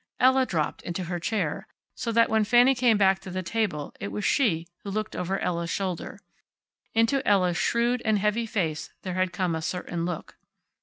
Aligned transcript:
Ella 0.19 0.47
dropped 0.47 0.81
into 0.81 1.03
her 1.03 1.19
chair, 1.19 1.67
so 1.93 2.11
that 2.11 2.27
when 2.27 2.43
Fanny 2.43 2.73
came 2.73 2.97
back 2.97 3.19
to 3.19 3.29
the 3.29 3.43
table 3.43 3.93
it 3.99 4.07
was 4.07 4.25
she 4.25 4.65
who 4.79 4.89
looked 4.89 5.15
over 5.15 5.37
Ella's 5.37 5.69
shoulder. 5.69 6.17
Into 6.95 7.21
Ella's 7.23 7.57
shrewd 7.57 8.01
and 8.03 8.17
heavy 8.17 8.47
face 8.47 8.91
there 9.03 9.13
had 9.13 9.31
come 9.31 9.53
a 9.53 9.61
certain 9.61 10.03
look. 10.03 10.37